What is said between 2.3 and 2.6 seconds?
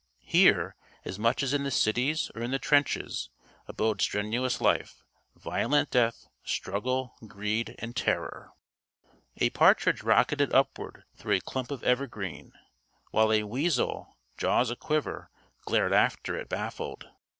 or in the